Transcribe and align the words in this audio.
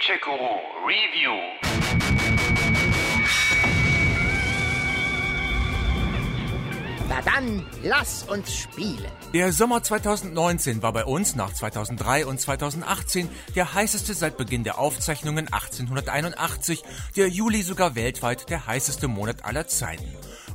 Gadget-Guru 0.00 0.86
Review. 0.86 1.36
Na 7.08 7.20
dann, 7.22 7.66
lass 7.82 8.22
uns 8.22 8.54
spielen. 8.54 9.04
Der 9.34 9.52
Sommer 9.52 9.82
2019 9.82 10.82
war 10.82 10.94
bei 10.94 11.04
uns 11.04 11.36
nach 11.36 11.52
2003 11.52 12.24
und 12.24 12.40
2018 12.40 13.28
der 13.54 13.74
heißeste 13.74 14.14
seit 14.14 14.38
Beginn 14.38 14.64
der 14.64 14.78
Aufzeichnungen 14.78 15.52
1881, 15.52 16.82
der 17.16 17.28
Juli 17.28 17.62
sogar 17.62 17.94
weltweit 17.94 18.48
der 18.48 18.66
heißeste 18.66 19.06
Monat 19.06 19.44
aller 19.44 19.66
Zeiten. 19.66 20.08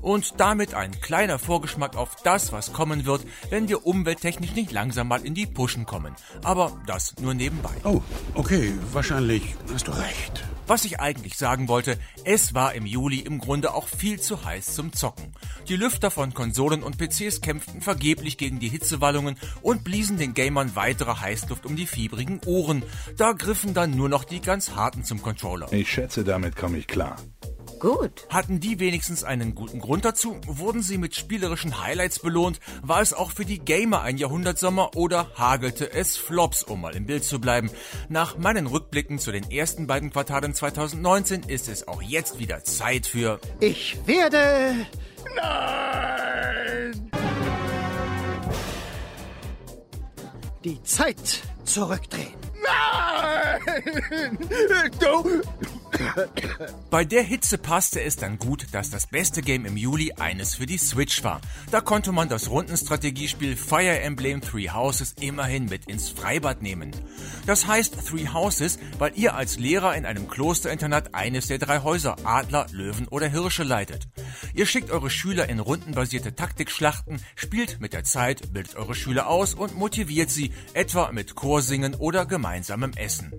Und 0.05 0.39
damit 0.39 0.75
ein 0.75 1.01
kleiner 1.01 1.39
Vorgeschmack 1.39 1.95
auf 1.95 2.17
das, 2.17 2.51
was 2.51 2.73
kommen 2.73 3.07
wird, 3.07 3.25
wenn 3.49 3.67
wir 3.67 3.87
umwelttechnisch 3.87 4.53
nicht 4.53 4.71
langsam 4.71 5.07
mal 5.07 5.25
in 5.25 5.33
die 5.33 5.47
Puschen 5.47 5.87
kommen. 5.87 6.13
Aber 6.43 6.79
das 6.85 7.15
nur 7.19 7.33
nebenbei. 7.33 7.71
Oh, 7.83 8.01
okay, 8.35 8.71
wahrscheinlich 8.93 9.55
hast 9.73 9.87
du 9.87 9.93
recht. 9.93 10.43
Was 10.67 10.85
ich 10.85 10.99
eigentlich 10.99 11.37
sagen 11.37 11.67
wollte, 11.67 11.97
es 12.23 12.53
war 12.53 12.75
im 12.75 12.85
Juli 12.85 13.17
im 13.19 13.39
Grunde 13.39 13.73
auch 13.73 13.87
viel 13.87 14.19
zu 14.19 14.45
heiß 14.45 14.75
zum 14.75 14.93
Zocken. 14.93 15.33
Die 15.69 15.75
Lüfter 15.75 16.11
von 16.11 16.35
Konsolen 16.35 16.83
und 16.83 16.99
PCs 16.99 17.41
kämpften 17.41 17.81
vergeblich 17.81 18.37
gegen 18.37 18.59
die 18.59 18.69
Hitzewallungen 18.69 19.37
und 19.63 19.83
bliesen 19.83 20.19
den 20.19 20.35
Gamern 20.35 20.75
weitere 20.75 21.15
Heißluft 21.15 21.65
um 21.65 21.75
die 21.75 21.87
fiebrigen 21.87 22.41
Ohren. 22.45 22.83
Da 23.17 23.31
griffen 23.31 23.73
dann 23.73 23.95
nur 23.95 24.09
noch 24.09 24.23
die 24.23 24.39
ganz 24.39 24.75
harten 24.75 25.03
zum 25.03 25.23
Controller. 25.23 25.73
Ich 25.73 25.91
schätze, 25.91 26.23
damit 26.23 26.55
komme 26.55 26.77
ich 26.77 26.85
klar. 26.85 27.15
Gut. 27.79 28.27
Hatten 28.29 28.59
die 28.59 28.79
wenigstens 28.79 29.23
einen 29.23 29.55
guten 29.55 29.79
Grund 29.79 30.05
dazu? 30.05 30.39
Wurden 30.45 30.81
sie 30.81 30.97
mit 30.97 31.15
spielerischen 31.15 31.83
Highlights 31.83 32.19
belohnt? 32.19 32.59
War 32.81 33.01
es 33.01 33.13
auch 33.13 33.31
für 33.31 33.45
die 33.45 33.59
Gamer 33.59 34.01
ein 34.01 34.17
Jahrhundertsommer 34.17 34.95
oder 34.95 35.29
hagelte 35.35 35.91
es 35.91 36.17
Flops, 36.17 36.63
um 36.63 36.81
mal 36.81 36.95
im 36.95 37.05
Bild 37.05 37.23
zu 37.23 37.39
bleiben? 37.39 37.69
Nach 38.09 38.37
meinen 38.37 38.67
Rückblicken 38.67 39.19
zu 39.19 39.31
den 39.31 39.49
ersten 39.51 39.87
beiden 39.87 40.11
Quartalen 40.11 40.53
2019 40.53 41.43
ist 41.43 41.69
es 41.69 41.87
auch 41.87 42.01
jetzt 42.01 42.39
wieder 42.39 42.63
Zeit 42.63 43.07
für 43.07 43.39
Ich 43.59 43.97
werde. 44.05 44.87
Nein! 45.35 47.11
Die 50.63 50.81
Zeit 50.83 51.43
zurückdrehen. 51.63 52.33
Nein! 52.63 53.19
Du! 54.99 55.41
Bei 56.89 57.05
der 57.05 57.23
Hitze 57.23 57.57
passte 57.57 58.01
es 58.01 58.15
dann 58.15 58.37
gut, 58.37 58.67
dass 58.71 58.89
das 58.89 59.07
beste 59.07 59.41
Game 59.41 59.65
im 59.65 59.77
Juli 59.77 60.13
eines 60.13 60.55
für 60.55 60.65
die 60.65 60.77
Switch 60.77 61.23
war. 61.23 61.41
Da 61.71 61.81
konnte 61.81 62.11
man 62.11 62.29
das 62.29 62.49
Rundenstrategiespiel 62.49 63.55
Fire 63.55 63.99
Emblem 63.99 64.41
Three 64.41 64.69
Houses 64.69 65.15
immerhin 65.19 65.65
mit 65.65 65.87
ins 65.87 66.09
Freibad 66.09 66.61
nehmen. 66.61 66.91
Das 67.45 67.67
heißt 67.67 68.07
Three 68.07 68.27
Houses, 68.27 68.79
weil 68.97 69.13
ihr 69.15 69.35
als 69.35 69.57
Lehrer 69.57 69.95
in 69.95 70.05
einem 70.05 70.27
Klosterinternat 70.27 71.13
eines 71.13 71.47
der 71.47 71.57
drei 71.57 71.79
Häuser 71.79 72.15
Adler, 72.23 72.67
Löwen 72.71 73.07
oder 73.07 73.27
Hirsche 73.27 73.63
leitet. 73.63 74.07
Ihr 74.53 74.65
schickt 74.65 74.91
eure 74.91 75.09
Schüler 75.09 75.49
in 75.49 75.59
rundenbasierte 75.59 76.35
Taktikschlachten, 76.35 77.21
spielt 77.35 77.79
mit 77.79 77.93
der 77.93 78.03
Zeit, 78.03 78.53
bildet 78.53 78.75
eure 78.75 78.95
Schüler 78.95 79.27
aus 79.27 79.53
und 79.53 79.75
motiviert 79.75 80.29
sie, 80.29 80.53
etwa 80.73 81.11
mit 81.11 81.35
Chorsingen 81.35 81.95
oder 81.95 82.25
gemeinsamem 82.25 82.91
Essen. 82.95 83.33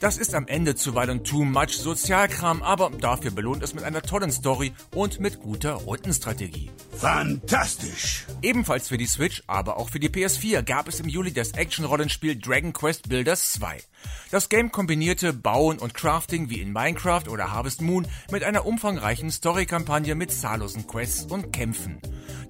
Das 0.00 0.18
ist 0.18 0.34
am 0.34 0.46
Ende 0.46 0.74
zuweilen 0.74 1.24
too 1.24 1.44
much 1.44 1.78
Sozialkram, 1.78 2.62
aber 2.62 2.90
dafür 2.90 3.30
belohnt 3.30 3.62
es 3.62 3.74
mit 3.74 3.82
einer 3.82 4.02
tollen 4.02 4.30
Story 4.30 4.72
und 4.94 5.20
mit 5.20 5.40
guter 5.40 5.72
Rundenstrategie. 5.72 6.70
Fantastisch! 6.92 8.26
Ebenfalls 8.42 8.88
für 8.88 8.98
die 8.98 9.06
Switch, 9.06 9.42
aber 9.46 9.78
auch 9.78 9.88
für 9.88 10.00
die 10.00 10.10
PS4 10.10 10.62
gab 10.62 10.88
es 10.88 11.00
im 11.00 11.08
Juli 11.08 11.32
das 11.32 11.52
Action-Rollenspiel 11.52 12.38
Dragon 12.38 12.72
Quest 12.72 13.08
Builders 13.08 13.52
2. 13.52 13.78
Das 14.30 14.48
Game 14.48 14.72
kombinierte 14.72 15.32
Bauen 15.32 15.78
und 15.78 15.94
Crafting 15.94 16.50
wie 16.50 16.60
in 16.60 16.72
Minecraft 16.72 17.28
oder 17.28 17.52
Harvest 17.52 17.80
Moon 17.80 18.06
mit 18.30 18.44
einer 18.44 18.66
umfangreichen 18.66 19.30
Story-Kampagne 19.30 20.14
mit 20.14 20.32
zahllosen 20.32 20.86
Quests 20.86 21.30
und 21.30 21.52
Kämpfen. 21.52 22.00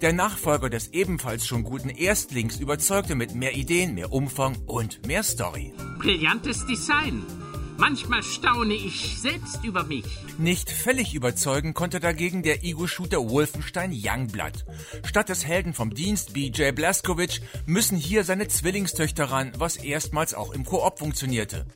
Der 0.00 0.12
Nachfolger 0.12 0.70
des 0.70 0.88
ebenfalls 0.88 1.46
schon 1.46 1.64
guten 1.64 1.88
Erstlings 1.88 2.58
überzeugte 2.58 3.14
mit 3.14 3.34
mehr 3.34 3.54
Ideen, 3.54 3.94
mehr 3.94 4.12
Umfang 4.12 4.56
und 4.66 5.06
mehr 5.06 5.22
Story. 5.22 5.72
Brillantes 5.98 6.66
Design. 6.66 7.24
Manchmal 7.78 8.22
staune 8.22 8.74
ich 8.74 9.18
selbst 9.20 9.62
über 9.62 9.84
mich. 9.84 10.04
Nicht 10.38 10.70
völlig 10.70 11.14
überzeugen 11.14 11.74
konnte 11.74 12.00
dagegen 12.00 12.42
der 12.42 12.64
Ego-Shooter 12.64 13.28
Wolfenstein 13.28 13.92
Youngblood. 13.92 14.64
Statt 15.04 15.28
des 15.28 15.46
Helden 15.46 15.74
vom 15.74 15.92
Dienst 15.92 16.32
BJ 16.32 16.70
Blazkowicz 16.72 17.40
müssen 17.66 17.98
hier 17.98 18.24
seine 18.24 18.48
Zwillingstöchter 18.48 19.24
ran, 19.24 19.52
was 19.58 19.76
erstmals 19.76 20.34
auch 20.34 20.52
im 20.52 20.64
Koop 20.64 20.98
funktionierte. 20.98 21.66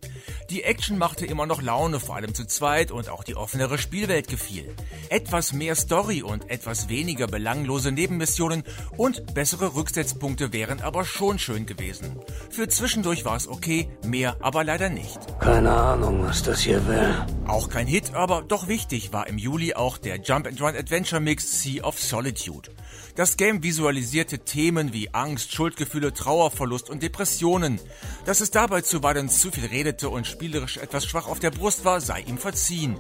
Die 0.51 0.65
Action 0.65 0.99
machte 0.99 1.27
immer 1.27 1.47
noch 1.47 1.63
Laune, 1.63 2.01
vor 2.01 2.17
allem 2.17 2.35
zu 2.35 2.45
zweit, 2.45 2.91
und 2.91 3.09
auch 3.09 3.23
die 3.23 3.37
offenere 3.37 3.79
Spielwelt 3.79 4.27
gefiel. 4.27 4.75
Etwas 5.09 5.53
mehr 5.53 5.77
Story 5.77 6.25
und 6.25 6.51
etwas 6.51 6.89
weniger 6.89 7.29
belanglose 7.29 7.93
Nebenmissionen 7.93 8.65
und 8.97 9.33
bessere 9.33 9.77
Rücksetzpunkte 9.77 10.53
wären 10.53 10.81
aber 10.81 11.05
schon 11.05 11.39
schön 11.39 11.67
gewesen. 11.67 12.19
Für 12.51 12.67
zwischendurch 12.67 13.25
war 13.25 13.37
es 13.37 13.47
okay, 13.47 13.89
mehr 14.05 14.39
aber 14.41 14.65
leider 14.65 14.89
nicht. 14.89 15.21
Keine 15.39 15.71
Ahnung, 15.71 16.25
was 16.25 16.43
das 16.43 16.63
hier 16.63 16.85
will. 16.89 17.15
Auch 17.47 17.69
kein 17.69 17.87
Hit, 17.87 18.15
aber 18.15 18.43
doch 18.43 18.67
wichtig 18.67 19.13
war 19.13 19.29
im 19.29 19.39
Juli 19.39 19.75
auch 19.75 19.99
der 19.99 20.17
Jump 20.17 20.49
and 20.49 20.61
Run 20.61 20.75
Adventure 20.75 21.21
Mix 21.21 21.63
Sea 21.63 21.85
of 21.85 22.01
Solitude. 22.01 22.71
Das 23.15 23.37
Game 23.37 23.63
visualisierte 23.63 24.41
Themen 24.41 24.93
wie 24.93 25.13
Angst, 25.13 25.53
Schuldgefühle, 25.53 26.15
Trauerverlust 26.15 26.91
und 26.91 27.03
Depressionen. 27.03 27.81
Dass 28.25 28.41
es 28.41 28.51
dabei 28.51 28.81
zuweilen 28.83 29.29
zu 29.29 29.51
viel 29.51 29.67
redete 29.67 30.09
und 30.09 30.27
spielerisch 30.41 30.79
etwas 30.79 31.05
schwach 31.05 31.27
auf 31.27 31.39
der 31.39 31.51
Brust 31.51 31.85
war, 31.85 32.01
sei 32.01 32.21
ihm 32.21 32.39
verziehen. 32.39 32.97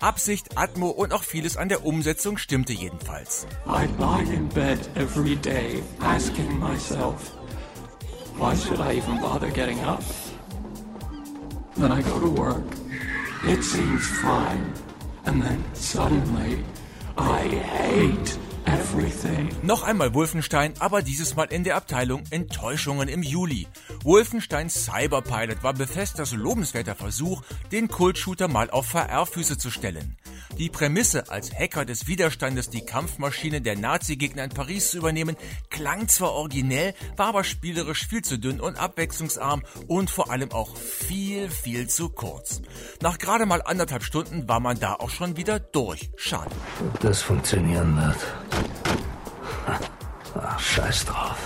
Absicht, 0.00 0.56
Atmo 0.56 0.88
und 0.88 1.12
auch 1.12 1.22
vieles 1.22 1.58
an 1.58 1.68
der 1.68 1.84
Umsetzung 1.84 2.38
stimmte 2.38 2.72
jedenfalls. 2.72 3.46
I 3.66 3.86
lie 3.98 4.34
in 4.34 4.48
bed 4.48 4.78
every 4.94 5.36
day 5.36 5.82
asking 6.00 6.58
myself, 6.58 7.34
why 8.38 8.56
should 8.56 8.80
I 8.80 8.96
even 8.96 9.20
bother 9.20 9.50
getting 9.50 9.78
up? 9.80 10.02
Then 11.76 11.92
I 11.92 12.00
go 12.00 12.18
to 12.20 12.30
work. 12.30 12.64
It 13.46 13.62
seems 13.62 14.06
fine. 14.22 14.72
And 15.26 15.42
then 15.42 15.62
suddenly, 15.74 16.64
I 17.18 17.48
hate 17.48 18.27
everything. 18.98 19.48
Noch 19.62 19.82
einmal 19.82 20.14
Wolfenstein, 20.14 20.74
aber 20.78 21.02
dieses 21.02 21.36
Mal 21.36 21.52
in 21.52 21.64
der 21.64 21.76
Abteilung 21.76 22.22
Enttäuschungen 22.30 23.08
im 23.08 23.22
Juli. 23.22 23.66
Wolfenstein 24.02 24.70
Cyberpilot 24.70 25.62
war 25.62 25.74
Bethesdas 25.74 26.32
lobenswerter 26.32 26.94
Versuch, 26.94 27.42
den 27.72 27.88
Kultshooter 27.88 28.48
mal 28.48 28.70
auf 28.70 28.86
VR-Füße 28.86 29.58
zu 29.58 29.70
stellen. 29.70 30.16
Die 30.58 30.70
Prämisse, 30.70 31.30
als 31.30 31.54
Hacker 31.54 31.84
des 31.84 32.06
Widerstandes 32.06 32.70
die 32.70 32.84
Kampfmaschine 32.84 33.60
der 33.60 33.76
Nazi-Gegner 33.76 34.44
in 34.44 34.50
Paris 34.50 34.90
zu 34.90 34.98
übernehmen, 34.98 35.36
klang 35.70 36.08
zwar 36.08 36.32
originell, 36.32 36.94
war 37.16 37.28
aber 37.28 37.44
spielerisch 37.44 38.06
viel 38.06 38.22
zu 38.22 38.38
dünn 38.38 38.60
und 38.60 38.76
abwechslungsarm 38.76 39.62
und 39.86 40.10
vor 40.10 40.30
allem 40.30 40.52
auch 40.52 40.76
viel, 40.76 41.48
viel 41.50 41.88
zu 41.88 42.08
kurz. 42.08 42.62
Nach 43.02 43.18
gerade 43.18 43.46
mal 43.46 43.62
anderthalb 43.62 44.02
Stunden 44.02 44.48
war 44.48 44.60
man 44.60 44.78
da 44.80 44.94
auch 44.94 45.10
schon 45.10 45.36
wieder 45.36 45.60
durch. 45.60 46.10
Schade. 46.16 46.50
Ob 46.80 47.00
das 47.00 47.22
funktionieren 47.22 47.96
wird. 47.96 48.57
Ach, 50.58 50.60
scheiß 50.60 51.04
drauf. 51.04 51.38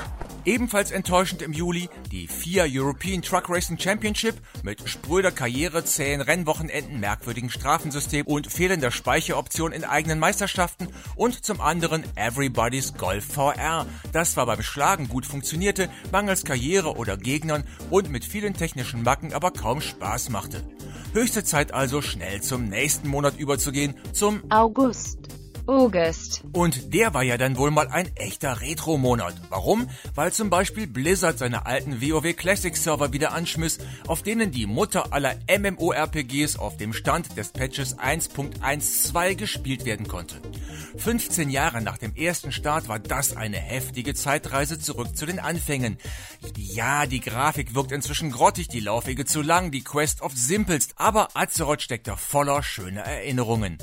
Ebenfalls 0.46 0.90
enttäuschend 0.90 1.42
im 1.42 1.52
Juli 1.52 1.90
die 2.10 2.26
FIA 2.26 2.64
European 2.66 3.20
Truck 3.20 3.50
Racing 3.50 3.78
Championship 3.78 4.36
mit 4.62 4.88
spröder 4.88 5.30
Karriere, 5.30 5.84
zähen 5.84 6.22
Rennwochenenden, 6.22 6.98
merkwürdigen 6.98 7.50
Strafensystem 7.50 8.26
und 8.26 8.50
fehlender 8.50 8.90
Speicheroption 8.90 9.72
in 9.72 9.84
eigenen 9.84 10.18
Meisterschaften 10.18 10.88
und 11.14 11.44
zum 11.44 11.60
anderen 11.60 12.04
Everybody's 12.16 12.94
Golf 12.94 13.26
VR. 13.26 13.84
Das 14.12 14.32
zwar 14.32 14.46
beim 14.46 14.62
Schlagen 14.62 15.08
gut 15.08 15.26
funktionierte, 15.26 15.90
mangels 16.10 16.44
Karriere 16.44 16.96
oder 16.96 17.18
Gegnern 17.18 17.64
und 17.90 18.10
mit 18.10 18.24
vielen 18.24 18.54
technischen 18.54 19.02
Macken 19.02 19.34
aber 19.34 19.50
kaum 19.50 19.82
Spaß 19.82 20.30
machte. 20.30 20.64
Höchste 21.12 21.44
Zeit 21.44 21.74
also 21.74 22.00
schnell 22.00 22.40
zum 22.40 22.70
nächsten 22.70 23.08
Monat 23.08 23.38
überzugehen, 23.38 23.94
zum 24.14 24.42
August. 24.50 25.21
August. 25.67 26.43
und 26.53 26.93
der 26.93 27.14
war 27.14 27.23
ja 27.23 27.38
dann 27.38 27.56
wohl 27.56 27.70
mal 27.70 27.88
ein 27.88 28.11
echter 28.17 28.61
Retro-Monat. 28.61 29.35
Warum? 29.49 29.88
Weil 30.14 30.32
zum 30.32 30.50
Beispiel 30.50 30.87
Blizzard 30.87 31.38
seine 31.38 31.67
alten 31.67 32.00
WoW 32.00 32.35
Classic 32.35 32.76
Server 32.76 33.12
wieder 33.12 33.32
anschmiss, 33.32 33.79
auf 34.06 34.23
denen 34.23 34.50
die 34.50 34.67
Mutter 34.67 35.12
aller 35.12 35.37
MMORPGs 35.49 36.56
auf 36.56 36.76
dem 36.76 36.93
Stand 36.93 37.37
des 37.37 37.53
Patches 37.53 37.99
1.12 37.99 39.35
gespielt 39.37 39.85
werden 39.85 40.09
konnte. 40.09 40.37
15 40.97 41.49
Jahre 41.50 41.81
nach 41.81 41.99
dem 41.99 42.14
ersten 42.14 42.53
Start 42.53 42.88
war 42.88 42.99
das 42.99 43.37
eine 43.37 43.56
heftige 43.56 44.14
Zeitreise 44.14 44.79
zurück 44.79 45.17
zu 45.17 45.26
den 45.26 45.38
Anfängen. 45.38 45.97
Ja, 46.56 47.06
die 47.06 47.20
Grafik 47.20 47.75
wirkt 47.75 47.93
inzwischen 47.93 48.31
grottig, 48.31 48.69
die 48.69 48.81
Laufwege 48.81 49.25
zu 49.25 49.43
lang, 49.43 49.70
die 49.70 49.85
Quest 49.85 50.23
oft 50.23 50.37
simpelst, 50.37 50.94
aber 50.97 51.29
Azeroth 51.35 51.82
steckt 51.82 52.09
da 52.09 52.17
voller 52.17 52.62
schöner 52.62 53.03
Erinnerungen. 53.03 53.79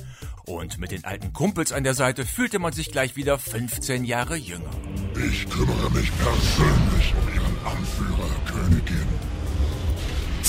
Und 0.50 0.80
mit 0.80 0.90
den 0.90 1.06
alten 1.06 1.32
Kumpels 1.32 1.72
an 1.72 1.84
der 1.84 1.94
Seite 1.94 2.26
fühlte 2.26 2.58
man 2.58 2.74
sich 2.74 2.92
gleich 2.92 3.16
wieder 3.16 3.38
15 3.38 4.04
Jahre 4.04 4.36
jünger. 4.36 4.72
Ich 5.14 5.48
kümmere 5.48 5.92
mich 5.92 6.12
persönlich 6.18 7.14
um 7.14 7.34
Ihren 7.36 7.56
Anführer, 7.66 8.30
Königin. 8.48 9.08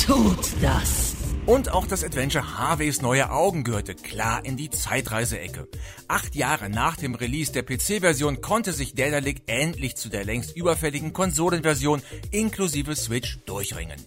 Tut 0.06 0.62
das. 0.62 1.09
Und 1.46 1.72
auch 1.72 1.86
das 1.86 2.04
Adventure 2.04 2.58
Harveys 2.58 3.02
neue 3.02 3.30
Augen 3.30 3.64
gehörte 3.64 3.94
klar 3.94 4.44
in 4.44 4.56
die 4.56 4.70
Zeitreiseecke. 4.70 5.68
Acht 6.06 6.34
Jahre 6.34 6.68
nach 6.68 6.96
dem 6.96 7.14
Release 7.14 7.50
der 7.52 7.62
PC-Version 7.62 8.40
konnte 8.40 8.72
sich 8.72 8.94
Daedalic 8.94 9.42
endlich 9.46 9.96
zu 9.96 10.10
der 10.10 10.24
längst 10.24 10.56
überfälligen 10.56 11.12
Konsolenversion 11.12 12.02
inklusive 12.30 12.94
Switch 12.94 13.38
durchringen. 13.46 14.00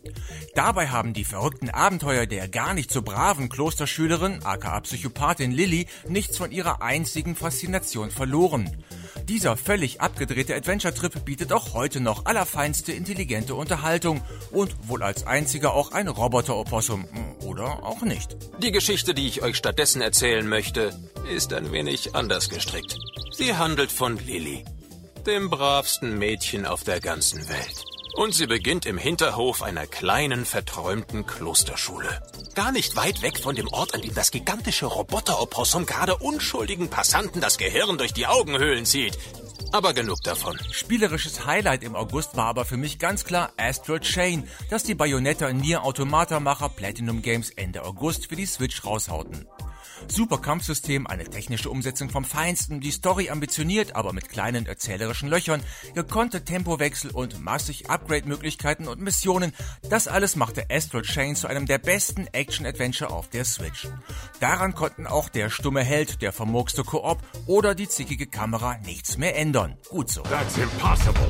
Dabei 0.56 0.88
haben 0.88 1.13
die 1.13 1.25
verrückten 1.25 1.69
Abenteuer 1.69 2.27
der 2.27 2.47
gar 2.47 2.74
nicht 2.74 2.91
so 2.91 3.01
braven 3.01 3.50
Klosterschülerin, 3.50 4.44
aka 4.44 4.79
Psychopathin 4.81 5.51
Lilly, 5.51 5.88
nichts 6.07 6.38
von 6.38 6.51
ihrer 6.51 6.81
einzigen 6.81 7.36
Faszination 7.36 8.12
verloren. 8.12 8.69
Dieser 9.30 9.56
völlig 9.56 10.02
abgedrehte 10.02 10.56
Adventure-Trip 10.56 11.24
bietet 11.24 11.54
auch 11.54 11.74
heute 11.74 12.02
noch 12.02 12.25
allerfeinste 12.25 12.92
intelligente 12.92 13.56
Unterhaltung 13.56 14.22
und 14.52 14.75
wohl 14.88 15.02
als 15.02 15.25
einziger 15.25 15.74
auch 15.74 15.92
ein 15.94 16.08
Roboter-Opossum. 16.10 17.08
Oder 17.46 17.84
auch 17.84 18.02
nicht. 18.02 18.36
Die 18.62 18.72
Geschichte, 18.72 19.14
die 19.14 19.28
ich 19.28 19.42
euch 19.42 19.56
stattdessen 19.56 20.02
erzählen 20.02 20.48
möchte, 20.48 20.98
ist 21.34 21.54
ein 21.54 21.72
wenig 21.72 22.16
anders 22.16 22.50
gestrickt. 22.50 22.98
Sie 23.31 23.56
handelt 23.56 23.92
von 23.92 24.18
Lilly, 24.18 24.66
dem 25.25 25.50
bravsten 25.50 26.18
Mädchen 26.18 26.66
auf 26.66 26.84
der 26.84 27.00
ganzen 27.00 27.48
Welt. 27.48 27.93
Und 28.15 28.33
sie 28.33 28.45
beginnt 28.45 28.86
im 28.86 28.98
Hinterhof 28.98 29.63
einer 29.63 29.88
kleinen, 29.88 30.45
verträumten 30.45 31.25
Klosterschule. 31.25 32.21
Gar 32.54 32.71
nicht 32.71 32.95
weit 32.95 33.24
weg 33.24 33.39
von 33.39 33.56
dem 33.56 33.68
Ort, 33.69 33.95
an 33.95 34.01
dem 34.01 34.13
das 34.13 34.30
gigantische 34.30 34.86
Roboter-Opossum 34.86 35.88
gerade 35.88 36.18
unschuldigen 36.18 36.89
Passanten 36.89 37.42
das 37.42 37.57
Gehirn 37.57 37.98
durch 37.98 38.13
die 38.13 38.27
Augenhöhlen 38.27 38.86
zieht. 38.86 39.18
Aber 39.71 39.94
genug 39.95 40.21
davon. 40.21 40.56
Spielerisches 40.71 41.48
Highlight 41.48 41.81
im 41.81 41.95
August 41.95 42.38
war 42.38 42.45
aber 42.45 42.65
für 42.65 42.77
mich 42.77 43.00
ganz 43.00 43.25
klar 43.25 43.51
Astral 43.57 44.00
Chain, 44.01 44.48
das 44.69 44.83
die 44.83 44.94
Bayonetta 44.94 45.51
Nier 45.51 45.83
Automata-Macher 45.83 46.69
Platinum 46.69 47.24
Games 47.24 47.50
Ende 47.50 47.83
August 47.83 48.27
für 48.27 48.36
die 48.36 48.45
Switch 48.45 48.86
raushauten. 48.86 49.48
Super 50.07 50.39
Kampfsystem, 50.39 51.07
eine 51.07 51.25
technische 51.25 51.69
Umsetzung 51.69 52.09
vom 52.09 52.25
Feinsten, 52.25 52.81
die 52.81 52.91
Story 52.91 53.30
ambitioniert, 53.30 53.95
aber 53.95 54.13
mit 54.13 54.30
kleinen 54.30 54.65
erzählerischen 54.65 55.30
Löchern, 55.30 55.62
gekonnte 55.94 56.44
Tempowechsel 56.44 57.12
und 57.12 57.44
massig 57.44 57.89
Upgrade-Möglichkeiten 57.89 58.88
und 58.88 59.01
Missionen, 59.01 59.53
das 59.89 60.07
alles 60.07 60.35
machte 60.35 60.65
Astral 60.69 61.03
Chain 61.03 61.35
zu 61.35 61.47
einem 61.47 61.65
der 61.65 61.77
besten 61.77 62.27
Action-Adventure 62.27 63.12
auf 63.12 63.30
der 63.30 63.45
Switch. 63.45 63.88
Daran 64.39 64.75
konnten 64.75 65.07
auch 65.07 65.30
der 65.30 65.50
stumme 65.50 65.83
Held, 65.83 66.21
der 66.21 66.33
vermurkste 66.33 66.83
Koop 66.83 67.19
oder 67.47 67.75
die 67.75 67.88
zickige 67.88 68.27
Kamera 68.27 68.77
nichts 68.86 69.18
mehr 69.18 69.36
ändern. 69.38 69.77
Gut 69.89 70.09
so. 70.09 70.21
That's 70.24 70.57
impossible. 70.57 71.27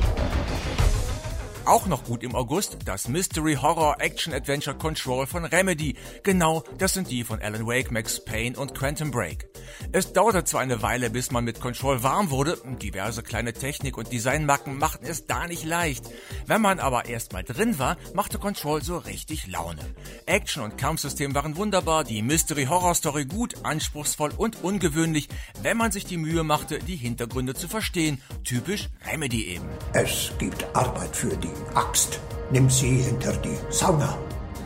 Auch 1.66 1.86
noch 1.86 2.04
gut 2.04 2.22
im 2.22 2.34
August 2.34 2.76
das 2.84 3.08
Mystery 3.08 3.54
Horror 3.54 3.96
Action 3.98 4.34
Adventure 4.34 4.76
Control 4.76 5.26
von 5.26 5.46
Remedy. 5.46 5.96
Genau, 6.22 6.62
das 6.76 6.92
sind 6.92 7.10
die 7.10 7.24
von 7.24 7.40
Alan 7.40 7.66
Wake, 7.66 7.90
Max 7.90 8.22
Payne 8.22 8.58
und 8.58 8.74
Quantum 8.74 9.10
Break. 9.10 9.48
Es 9.90 10.12
dauerte 10.12 10.44
zwar 10.44 10.60
eine 10.60 10.82
Weile, 10.82 11.08
bis 11.08 11.30
man 11.30 11.44
mit 11.44 11.60
Control 11.60 12.02
warm 12.02 12.28
wurde, 12.28 12.58
diverse 12.82 13.22
kleine 13.22 13.54
Technik- 13.54 13.96
und 13.96 14.12
Designmacken 14.12 14.76
machten 14.76 15.06
es 15.06 15.26
da 15.26 15.46
nicht 15.46 15.64
leicht. 15.64 16.04
Wenn 16.46 16.60
man 16.60 16.78
aber 16.78 17.06
erstmal 17.06 17.42
drin 17.42 17.78
war, 17.78 17.96
machte 18.14 18.38
Control 18.38 18.82
so 18.82 18.98
richtig 18.98 19.46
Laune. 19.46 19.82
Action- 20.26 20.62
und 20.62 20.76
Kampfsystem 20.76 21.34
waren 21.34 21.56
wunderbar, 21.56 22.04
die 22.04 22.22
Mystery 22.22 22.66
Horror 22.66 22.94
Story 22.94 23.24
gut, 23.24 23.54
anspruchsvoll 23.62 24.32
und 24.36 24.62
ungewöhnlich, 24.62 25.28
wenn 25.62 25.76
man 25.76 25.92
sich 25.92 26.04
die 26.04 26.18
Mühe 26.18 26.44
machte, 26.44 26.78
die 26.78 26.96
Hintergründe 26.96 27.54
zu 27.54 27.68
verstehen. 27.68 28.20
Typisch 28.44 28.88
Remedy 29.10 29.46
eben. 29.46 29.68
Es 29.92 30.32
gibt 30.38 30.64
Arbeit 30.74 31.16
für 31.16 31.36
die 31.36 31.52
Axt. 31.74 32.20
Nimm 32.50 32.68
sie 32.68 33.02
hinter 33.02 33.36
die 33.38 33.56
Sauna. 33.70 34.18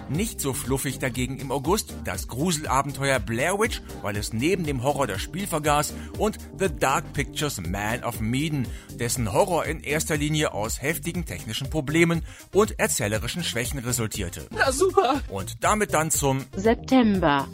Nicht 0.08 0.40
so 0.40 0.54
fluffig 0.54 0.98
dagegen 0.98 1.38
im 1.38 1.52
August 1.52 1.94
das 2.04 2.28
Gruselabenteuer 2.28 3.20
Blair 3.20 3.58
Witch, 3.58 3.82
weil 4.02 4.16
es 4.16 4.32
neben 4.32 4.64
dem 4.64 4.82
Horror 4.82 5.06
das 5.06 5.20
Spiel 5.20 5.46
vergaß, 5.46 5.92
und 6.18 6.38
The 6.58 6.68
Dark 6.68 7.12
Pictures 7.12 7.60
Man 7.60 8.02
of 8.04 8.20
Medan, 8.20 8.66
dessen 8.98 9.32
Horror 9.32 9.66
in 9.66 9.80
erster 9.80 10.16
Linie 10.16 10.52
aus 10.52 10.80
heftigen 10.80 11.26
technischen 11.26 11.68
Problemen 11.68 12.24
und 12.52 12.78
erzählerischen 12.78 13.44
Schwächen 13.44 13.78
resultierte. 13.80 14.46
Na 14.50 14.72
super. 14.72 15.20
Und 15.28 15.62
damit 15.62 15.92
dann 15.92 16.10
zum 16.10 16.44
September. 16.56 17.46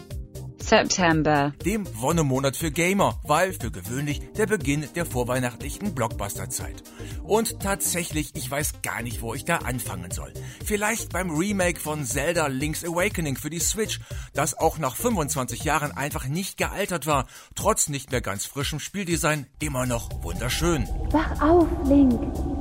September. 0.58 1.52
dem 1.64 1.86
Wonnemonat 2.00 2.56
für 2.56 2.70
Gamer, 2.70 3.18
weil 3.24 3.52
für 3.52 3.70
gewöhnlich 3.70 4.20
der 4.36 4.46
Beginn 4.46 4.86
der 4.94 5.06
vorweihnachtlichen 5.06 5.94
Blockbuster-Zeit. 5.94 6.82
Und 7.22 7.60
tatsächlich, 7.60 8.30
ich 8.34 8.50
weiß 8.50 8.82
gar 8.82 9.02
nicht, 9.02 9.22
wo 9.22 9.34
ich 9.34 9.44
da 9.44 9.58
anfangen 9.58 10.10
soll. 10.10 10.32
Vielleicht 10.64 11.12
beim 11.12 11.30
Remake 11.30 11.80
von 11.80 12.04
Zelda 12.04 12.46
Link's 12.46 12.84
Awakening 12.84 13.36
für 13.36 13.50
die 13.50 13.60
Switch, 13.60 14.00
das 14.32 14.56
auch 14.58 14.78
nach 14.78 14.96
25 14.96 15.64
Jahren 15.64 15.92
einfach 15.92 16.26
nicht 16.26 16.56
gealtert 16.56 17.06
war, 17.06 17.26
trotz 17.54 17.88
nicht 17.88 18.10
mehr 18.10 18.20
ganz 18.20 18.46
frischem 18.46 18.80
Spieldesign 18.80 19.46
immer 19.60 19.86
noch 19.86 20.22
wunderschön. 20.22 20.88
Wach 21.10 21.40
auf, 21.40 21.68
Link. 21.86 22.53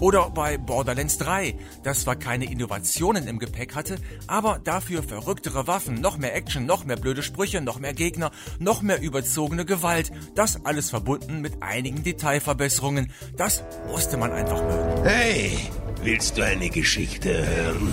Oder 0.00 0.30
bei 0.30 0.56
Borderlands 0.56 1.18
3, 1.18 1.54
das 1.82 2.00
zwar 2.00 2.16
keine 2.16 2.50
Innovationen 2.50 3.26
im 3.26 3.38
Gepäck 3.38 3.74
hatte, 3.74 3.96
aber 4.26 4.58
dafür 4.58 5.02
verrücktere 5.02 5.66
Waffen, 5.66 6.00
noch 6.00 6.16
mehr 6.16 6.34
Action, 6.34 6.64
noch 6.64 6.84
mehr 6.84 6.96
blöde 6.96 7.22
Sprüche, 7.22 7.60
noch 7.60 7.78
mehr 7.78 7.92
Gegner, 7.92 8.30
noch 8.58 8.80
mehr 8.80 9.02
überzogene 9.02 9.66
Gewalt. 9.66 10.10
Das 10.34 10.64
alles 10.64 10.90
verbunden 10.90 11.42
mit 11.42 11.62
einigen 11.62 12.02
Detailverbesserungen. 12.02 13.12
Das 13.36 13.62
musste 13.86 14.16
man 14.16 14.32
einfach 14.32 14.62
mögen. 14.62 15.04
Hey, 15.04 15.58
willst 16.02 16.38
du 16.38 16.44
eine 16.44 16.70
Geschichte 16.70 17.46
hören? 17.46 17.92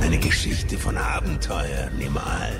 Eine 0.00 0.18
Geschichte 0.18 0.78
von 0.78 0.96
Abenteuer, 0.96 1.90
nimm 1.96 2.14
mal. 2.14 2.58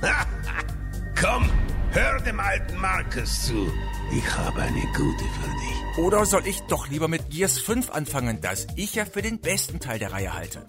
Komm, 1.20 1.48
hör 1.92 2.18
dem 2.20 2.40
alten 2.40 2.76
Marcus 2.76 3.46
zu. 3.46 3.70
Ich 4.14 4.36
habe 4.36 4.60
eine 4.60 4.80
gute 4.94 5.24
für 5.24 5.50
dich. 5.50 5.82
Oder 5.98 6.24
soll 6.24 6.46
ich 6.46 6.60
doch 6.62 6.88
lieber 6.88 7.08
mit 7.08 7.30
Gears 7.30 7.58
5 7.58 7.90
anfangen, 7.90 8.40
das 8.40 8.66
ich 8.76 8.94
ja 8.94 9.04
für 9.04 9.20
den 9.20 9.40
besten 9.40 9.78
Teil 9.78 9.98
der 9.98 10.12
Reihe 10.12 10.32
halte? 10.32 10.64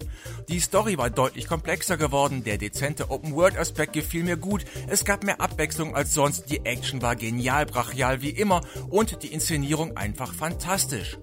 Die 0.48 0.60
Story 0.60 0.98
war 0.98 1.08
deutlich 1.08 1.46
komplexer 1.46 1.96
geworden, 1.96 2.44
der 2.44 2.58
dezente 2.58 3.10
Open-World-Aspekt 3.10 3.94
gefiel 3.94 4.24
mir 4.24 4.36
gut, 4.36 4.64
es 4.86 5.06
gab 5.06 5.24
mehr 5.24 5.40
Abwechslung 5.40 5.94
als 5.94 6.12
sonst, 6.12 6.50
die 6.50 6.66
Action 6.66 7.00
war 7.00 7.16
genial, 7.16 7.64
brachial 7.64 8.20
wie 8.20 8.30
immer 8.30 8.60
und 8.90 9.22
die 9.22 9.32
Inszenierung 9.32 9.96
einfach 9.96 10.34
fantastisch. 10.34 11.16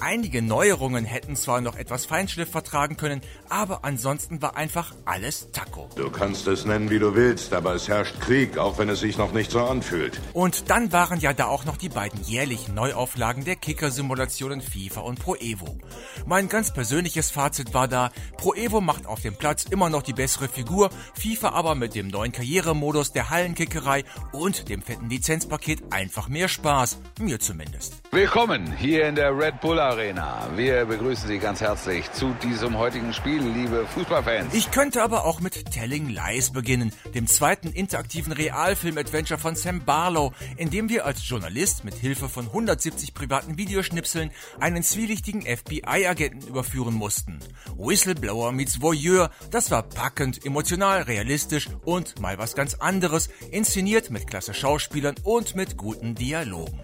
Einige 0.00 0.42
Neuerungen 0.42 1.04
hätten 1.04 1.36
zwar 1.36 1.60
noch 1.60 1.76
etwas 1.76 2.04
Feinschliff 2.04 2.50
vertragen 2.50 2.96
können, 2.96 3.20
aber 3.48 3.84
ansonsten 3.84 4.42
war 4.42 4.56
einfach 4.56 4.92
alles 5.04 5.50
Taco. 5.52 5.88
Du 5.94 6.10
kannst 6.10 6.46
es 6.48 6.64
nennen, 6.64 6.90
wie 6.90 6.98
du 6.98 7.14
willst, 7.14 7.54
aber 7.54 7.74
es 7.74 7.88
herrscht 7.88 8.20
Krieg, 8.20 8.58
auch 8.58 8.78
wenn 8.78 8.88
es 8.88 9.00
sich 9.00 9.16
noch 9.16 9.32
nicht 9.36 9.50
so 9.50 9.60
anfühlt. 9.60 10.20
Und 10.32 10.70
dann 10.70 10.92
waren 10.92 11.20
ja 11.20 11.32
da 11.32 11.46
auch 11.46 11.64
noch 11.64 11.76
die 11.76 11.88
beiden 11.88 12.22
jährlichen 12.24 12.74
Neuauflagen 12.74 13.44
der 13.44 13.56
Kicker-Simulationen 13.56 14.60
FIFA 14.60 15.02
und 15.02 15.20
Pro 15.20 15.36
Evo. 15.36 15.78
Mein 16.26 16.48
ganz 16.48 16.72
persönliches 16.72 17.30
Fazit 17.30 17.74
war 17.74 17.86
da, 17.86 18.10
Pro 18.36 18.54
Evo 18.54 18.80
macht 18.80 19.06
auf 19.06 19.20
dem 19.20 19.36
Platz 19.36 19.64
immer 19.64 19.90
noch 19.90 20.02
die 20.02 20.14
bessere 20.14 20.48
Figur, 20.48 20.90
FIFA 21.14 21.50
aber 21.50 21.74
mit 21.74 21.94
dem 21.94 22.08
neuen 22.08 22.32
Karrieremodus 22.32 23.12
der 23.12 23.30
Hallenkickerei 23.30 24.04
und 24.32 24.68
dem 24.68 24.82
fetten 24.82 25.08
Lizenzpaket 25.08 25.92
einfach 25.92 26.28
mehr 26.28 26.48
Spaß. 26.48 26.98
Mir 27.20 27.38
zumindest. 27.38 27.94
Willkommen 28.10 28.72
hier 28.76 29.06
in 29.06 29.14
der 29.14 29.36
Red 29.36 29.60
Bull 29.60 29.78
Arena. 29.78 30.48
Wir 30.56 30.86
begrüßen 30.86 31.28
Sie 31.28 31.38
ganz 31.38 31.60
herzlich 31.60 32.10
zu 32.12 32.34
diesem 32.42 32.78
heutigen 32.78 33.12
Spiel, 33.12 33.42
liebe 33.42 33.86
Fußballfans. 33.86 34.54
Ich 34.54 34.70
könnte 34.70 35.02
aber 35.02 35.24
auch 35.24 35.40
mit 35.40 35.70
Telling 35.70 36.08
Lies 36.08 36.50
beginnen, 36.52 36.92
dem 37.14 37.26
zweiten 37.26 37.68
interaktiven 37.68 38.32
Realfilm-Adventure 38.32 39.25
von 39.34 39.56
Sam 39.56 39.84
Barlow, 39.84 40.32
in 40.56 40.70
dem 40.70 40.88
wir 40.88 41.04
als 41.04 41.28
Journalist 41.28 41.84
mit 41.84 41.94
Hilfe 41.94 42.28
von 42.28 42.46
170 42.46 43.12
privaten 43.12 43.58
Videoschnipseln 43.58 44.30
einen 44.60 44.84
zwielichtigen 44.84 45.42
FBI-Agenten 45.42 46.46
überführen 46.46 46.94
mussten. 46.94 47.40
Whistleblower 47.76 48.52
meets 48.52 48.80
Voyeur, 48.80 49.30
das 49.50 49.72
war 49.72 49.82
packend, 49.82 50.46
emotional, 50.46 51.02
realistisch 51.02 51.68
und 51.84 52.20
mal 52.20 52.38
was 52.38 52.54
ganz 52.54 52.74
anderes, 52.74 53.28
inszeniert 53.50 54.10
mit 54.10 54.28
klasse 54.28 54.54
Schauspielern 54.54 55.16
und 55.24 55.56
mit 55.56 55.76
guten 55.76 56.14
Dialogen. 56.14 56.80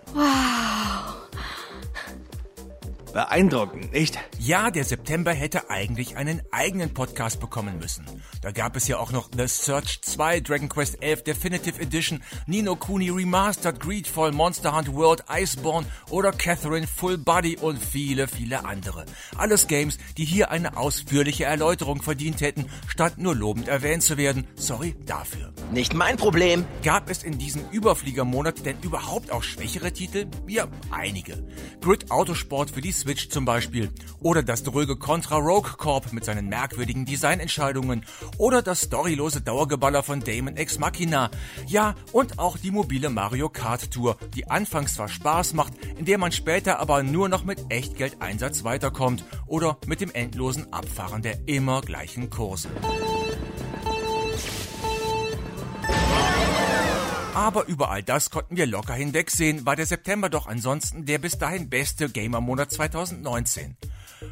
Beeindruckend, 3.13 3.93
nicht? 3.93 4.19
Ja, 4.39 4.71
der 4.71 4.85
September 4.85 5.33
hätte 5.35 5.69
eigentlich 5.69 6.17
einen 6.17 6.41
eigenen 6.51 6.95
Podcast 6.95 7.41
bekommen 7.41 7.79
müssen. 7.79 8.07
Da 8.41 8.53
gab 8.53 8.75
es 8.75 8.89
ja 8.89 8.97
auch 8.97 9.13
noch 9.13 9.29
The 9.37 9.47
Search 9.47 10.01
2, 10.01 10.41
Dragon 10.41 10.71
Quest 10.71 11.03
11 11.03 11.25
Definitive 11.25 11.79
Edition, 11.79 12.23
Nino 12.47 12.75
Kuni 12.75 13.11
Remastered, 13.11 13.81
Greedfall, 13.81 14.33
Monster 14.33 14.75
Hunt 14.75 14.95
World, 14.95 15.25
Iceborne 15.31 15.87
oder 16.09 16.33
Catherine 16.33 16.87
Full 16.87 17.19
Body 17.19 17.59
und 17.59 17.79
viele, 17.79 18.29
viele 18.29 18.65
andere. 18.65 19.05
Alles 19.37 19.67
Games, 19.67 19.99
die 20.17 20.25
hier 20.25 20.51
eine 20.51 20.79
ausführliche 20.79 21.45
Erläuterung 21.45 22.01
verdient 22.01 22.41
hätten, 22.41 22.65
statt 22.89 23.19
nur 23.19 23.35
lobend 23.35 23.69
erwähnt 23.69 24.03
zu 24.03 24.17
werden. 24.17 24.47
Sorry 24.55 24.97
dafür. 25.05 25.53
Nicht 25.71 25.93
mein 25.93 26.17
Problem. 26.17 26.65
Gab 26.83 27.11
es 27.11 27.23
in 27.23 27.37
diesem 27.37 27.63
Überfliegermonat 27.73 28.65
denn 28.65 28.81
überhaupt 28.81 29.31
auch 29.31 29.43
schwächere 29.43 29.93
Titel? 29.93 30.29
Ja, 30.47 30.67
einige. 30.91 31.47
Grid 31.83 32.11
Autosport 32.11 32.71
für 32.71 32.81
die 32.81 33.02
Switch 33.03 33.29
zum 33.31 33.45
Beispiel. 33.45 33.91
Oder 34.21 34.45
das 34.45 34.63
dröge 34.63 34.97
Contra 34.97 35.37
Rogue 35.37 35.73
Corp 35.77 36.13
mit 36.13 36.25
seinen 36.25 36.49
merkwürdigen 36.49 37.05
Designentscheidungen. 37.05 38.05
Oder 38.39 38.63
das 38.63 38.83
storylose 38.83 39.41
Dauergeballer 39.41 40.05
von 40.05 40.21
Damon 40.21 40.57
X 40.57 40.79
Machina. 40.79 41.31
Ja, 41.67 41.97
und 42.13 42.39
auch 42.39 42.57
die 42.57 42.71
mobile 42.71 43.11
Mario 43.11 43.49
Kart 43.49 43.91
Tour, 43.91 44.17
die 44.35 44.49
anfangs 44.49 44.95
zwar 44.95 45.09
Spaß 45.09 45.55
macht, 45.55 45.73
in 45.99 46.05
der 46.05 46.19
man 46.19 46.31
später 46.31 46.79
aber 46.79 47.03
nur 47.03 47.29
noch 47.29 47.45
mit 47.45 47.59
Echtgeldeinsatz 47.71 48.63
weiterkommt. 48.63 49.25
Oder 49.49 49.79
mit 49.87 50.01
dem 50.01 50.13
endlosen 50.13 50.73
Abfahren 50.73 51.23
der 51.23 51.49
immer 51.49 51.81
gleichen 51.81 52.31
Kurse. 52.31 52.69
Aber 57.43 57.67
über 57.67 57.91
all 57.91 58.05
das 58.05 58.31
konnten 58.31 58.57
wir 58.57 58.67
locker 58.67 58.95
hinwegsehen, 58.95 59.67
war 59.67 59.75
der 59.75 59.85
September 59.85 60.29
doch 60.29 60.47
ansonsten 60.47 61.07
der 61.07 61.19
bis 61.19 61.39
dahin 61.39 61.69
beste 61.69 62.09
Gamer-Monat 62.09 62.71
2019. 62.71 63.77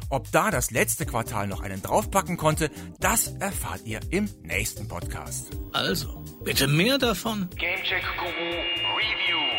Ob 0.09 0.31
da 0.31 0.49
das 0.49 0.71
letzte 0.71 1.05
Quartal 1.05 1.47
noch 1.47 1.59
einen 1.59 1.81
draufpacken 1.81 2.37
konnte, 2.37 2.71
das 3.01 3.27
erfahrt 3.27 3.81
ihr 3.83 3.99
im 4.11 4.29
nächsten 4.43 4.87
Podcast. 4.87 5.51
Also, 5.73 6.23
bitte 6.45 6.67
mehr 6.67 6.97
davon. 6.97 7.49
Gamecheck 7.57 8.05
Guru 8.17 8.49
Review. 8.95 9.50